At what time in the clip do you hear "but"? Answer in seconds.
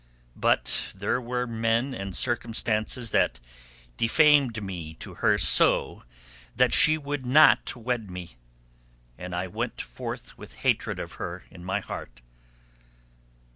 0.35-0.93